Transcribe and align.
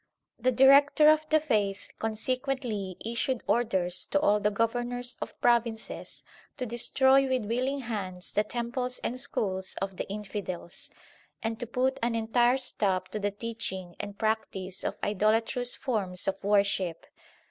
The 0.39 0.51
Director 0.51 1.07
of 1.09 1.29
the 1.29 1.39
Faith 1.39 1.91
consequently 1.99 2.97
issued 3.05 3.43
orders 3.45 4.07
to 4.07 4.19
all 4.19 4.39
the 4.39 4.49
governors 4.49 5.15
of 5.21 5.39
provinces 5.41 6.23
to 6.57 6.65
destroy 6.65 7.29
with 7.29 7.45
willing 7.45 7.81
hands 7.81 8.31
the 8.33 8.43
temples 8.43 8.97
and 9.03 9.19
schools 9.19 9.75
of 9.79 9.97
the 9.97 10.09
infidels, 10.09 10.89
and 11.43 11.59
to 11.59 11.67
put 11.67 11.99
an 12.01 12.15
entire 12.15 12.57
stop 12.57 13.09
to 13.09 13.19
the 13.19 13.29
teaching 13.29 13.95
and 13.99 14.17
practice 14.17 14.83
of 14.83 14.97
idolatrous 15.03 15.75
forms 15.75 16.27
of 16.27 16.43
worship. 16.43 17.05